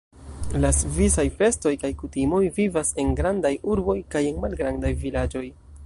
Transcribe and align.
La 0.61 0.69
svisaj 0.77 1.25
festoj 1.41 1.73
kaj 1.83 1.91
kutimoj 1.99 2.41
vivas 2.57 2.91
en 3.05 3.13
grandaj 3.21 3.53
urboj 3.75 3.99
kaj 4.17 4.27
en 4.33 4.45
malgrandaj 4.47 4.97
vilaĝoj. 5.07 5.45